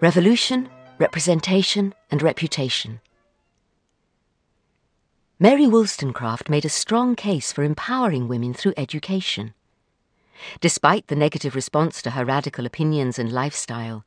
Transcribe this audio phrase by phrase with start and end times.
[0.00, 3.02] Revolution, Representation, and Reputation.
[5.38, 9.52] Mary Wollstonecraft made a strong case for empowering women through education.
[10.62, 14.06] Despite the negative response to her radical opinions and lifestyle,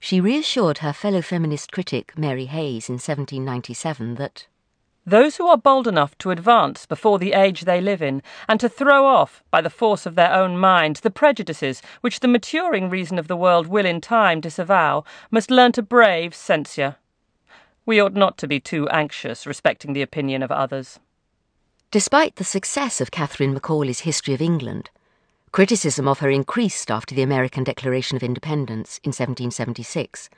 [0.00, 4.46] she reassured her fellow feminist critic Mary Hays in 1797 that
[5.06, 8.68] those who are bold enough to advance before the age they live in, and to
[8.68, 13.18] throw off, by the force of their own minds, the prejudices which the maturing reason
[13.18, 16.96] of the world will in time disavow, must learn to brave censure.
[17.86, 20.98] We ought not to be too anxious respecting the opinion of others.
[21.90, 24.90] Despite the success of Catherine Macaulay's History of England,
[25.52, 30.28] criticism of her increased after the American Declaration of Independence in 1776.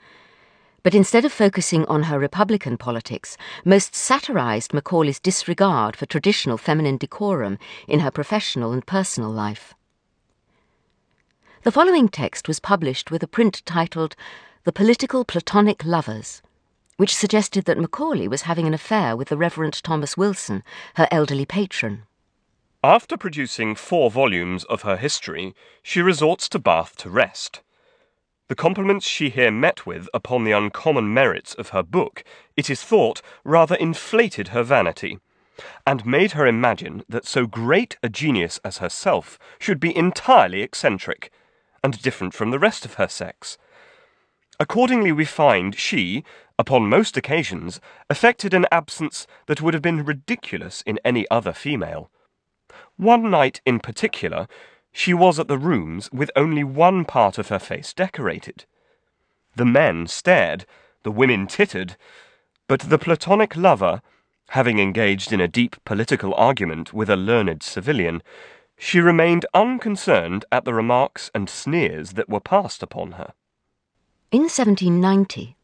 [0.86, 6.96] But instead of focusing on her Republican politics, most satirized Macaulay's disregard for traditional feminine
[6.96, 9.74] decorum in her professional and personal life.
[11.64, 14.14] The following text was published with a print titled
[14.62, 16.40] The Political Platonic Lovers
[16.98, 20.62] which suggested that Macaulay was having an affair with the Reverend Thomas Wilson,
[20.94, 22.04] her elderly patron.
[22.84, 27.60] After producing four volumes of her history, she resorts to Bath to rest.
[28.48, 32.22] The compliments she here met with upon the uncommon merits of her book,
[32.56, 35.18] it is thought, rather inflated her vanity,
[35.84, 41.32] and made her imagine that so great a genius as herself should be entirely eccentric,
[41.82, 43.58] and different from the rest of her sex.
[44.60, 46.22] Accordingly, we find she,
[46.56, 52.10] upon most occasions, affected an absence that would have been ridiculous in any other female.
[52.96, 54.46] One night in particular,
[54.96, 58.64] she was at the rooms with only one part of her face decorated.
[59.54, 60.64] The men stared,
[61.02, 61.98] the women tittered,
[62.66, 64.00] but the platonic lover,
[64.48, 68.22] having engaged in a deep political argument with a learned civilian,
[68.78, 73.34] she remained unconcerned at the remarks and sneers that were passed upon her.
[74.32, 75.56] In 1790,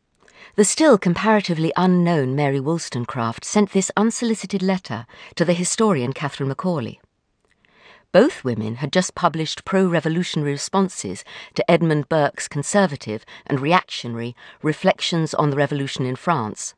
[0.56, 5.06] the still comparatively unknown Mary Wollstonecraft sent this unsolicited letter
[5.37, 7.01] to the historian Catherine Macaulay.
[8.12, 11.25] Both women had just published pro revolutionary responses
[11.55, 16.75] to Edmund Burke's conservative and reactionary Reflections on the Revolution in France.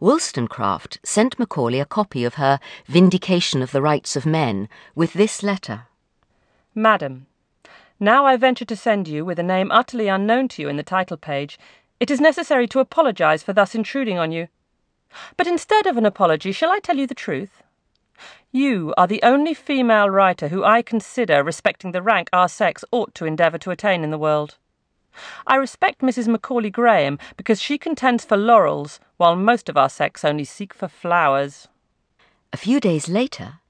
[0.00, 5.42] Wollstonecraft sent Macaulay a copy of her Vindication of the Rights of Men with this
[5.42, 5.86] letter
[6.74, 7.26] Madam,
[8.02, 10.82] now I venture to send you, with a name utterly unknown to you in the
[10.82, 11.56] title page,
[12.00, 14.48] it is necessary to apologize for thus intruding on you.
[15.36, 17.62] But instead of an apology, shall I tell you the truth?
[18.50, 23.14] You are the only female writer who I consider respecting the rank our sex ought
[23.14, 24.56] to endeavour to attain in the world.
[25.46, 26.28] I respect Mrs.
[26.28, 30.88] Macaulay Graham because she contends for laurels, while most of our sex only seek for
[30.88, 31.68] flowers.
[32.52, 33.60] A few days later,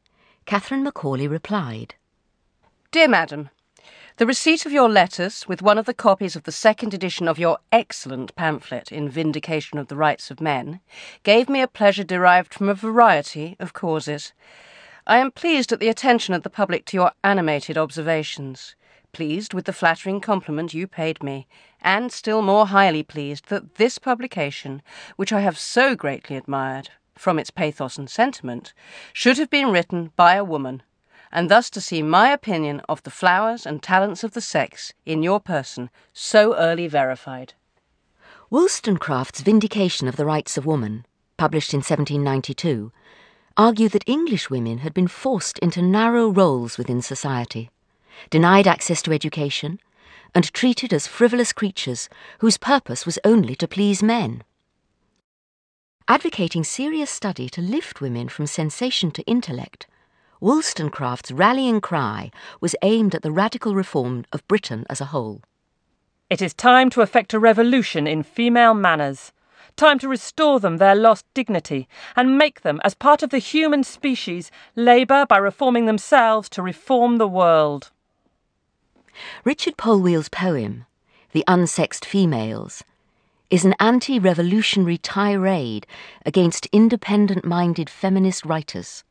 [0.47, 1.95] Catherine Macaulay replied
[2.91, 3.51] Dear Madam,
[4.19, 7.39] the receipt of your letters, with one of the copies of the second edition of
[7.39, 10.81] your excellent pamphlet in Vindication of the Rights of Men,
[11.23, 14.33] gave me a pleasure derived from a variety of causes.
[15.07, 18.77] I am pleased at the attention of the public to your animated observations,
[19.13, 21.47] pleased with the flattering compliment you paid me,
[21.81, 24.83] and still more highly pleased that this publication,
[25.17, 28.75] which I have so greatly admired, from its pathos and sentiment,
[29.13, 30.83] should have been written by a woman
[31.33, 35.23] and thus to see my opinion of the flowers and talents of the sex in
[35.23, 37.55] your person so early verified.
[38.51, 41.07] Wollstonecraft's Vindication of the Rights of Woman,
[41.39, 42.93] published in 1792,
[43.57, 47.71] argued that English women had been forced into narrow roles within society,
[48.29, 49.81] denied access to education,
[50.35, 52.09] and treated as frivolous creatures
[52.41, 54.45] whose purpose was only to please men.
[56.09, 59.87] Advocating serious study to lift women from sensation to intellect,
[60.43, 65.41] Wollstonecraft's rallying cry was aimed at the radical reform of Britain as a whole.
[66.29, 69.31] It is time to effect a revolution in female manners.
[69.77, 73.85] Time to restore them their lost dignity and make them, as part of the human
[73.85, 77.93] species, labour by reforming themselves to reform the world.
[79.45, 80.87] Richard Polwhele's poem,
[81.31, 82.83] The Unsexed Females,
[83.49, 85.87] is an anti revolutionary tirade
[86.27, 89.05] against independent minded feminist writers.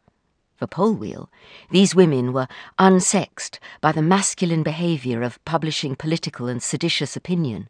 [0.62, 1.28] For Polwhele,
[1.72, 2.48] these women were
[2.78, 7.68] unsexed by the masculine behaviour of publishing political and seditious opinion.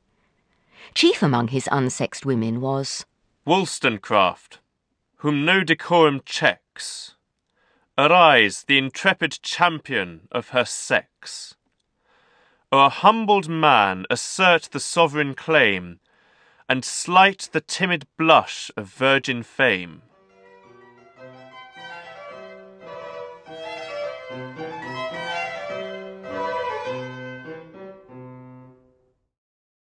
[0.94, 3.06] Chief among his unsexed women was
[3.46, 4.60] Wollstonecraft,
[5.20, 7.16] whom no decorum checks.
[7.98, 11.56] Arise, the intrepid champion of her sex.
[12.74, 16.02] O'er humbled man assert the sovereign claim,
[16.68, 20.02] and slight the timid blush of virgin fame.